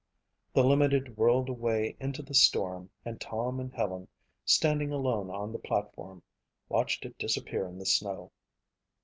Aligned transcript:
The 0.55 0.63
limited 0.63 1.15
whirled 1.15 1.47
away 1.47 1.95
into 1.99 2.23
the 2.23 2.33
storm 2.33 2.89
and 3.05 3.21
Tom 3.21 3.59
and 3.59 3.71
Helen, 3.71 4.07
standing 4.43 4.91
alone 4.91 5.29
on 5.29 5.51
the 5.53 5.59
platform, 5.59 6.23
watched 6.69 7.05
it 7.05 7.19
disappear 7.19 7.67
in 7.67 7.77
the 7.77 7.85
snow. 7.85 8.31